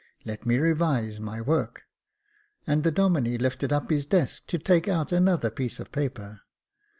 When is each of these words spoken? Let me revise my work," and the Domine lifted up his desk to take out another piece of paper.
Let 0.25 0.47
me 0.47 0.57
revise 0.57 1.19
my 1.19 1.41
work," 1.41 1.83
and 2.65 2.83
the 2.83 2.89
Domine 2.89 3.37
lifted 3.37 3.71
up 3.71 3.91
his 3.91 4.07
desk 4.07 4.47
to 4.47 4.57
take 4.57 4.87
out 4.87 5.11
another 5.11 5.51
piece 5.51 5.79
of 5.79 5.91
paper. 5.91 6.41